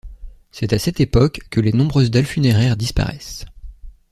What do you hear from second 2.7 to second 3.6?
disparaissent.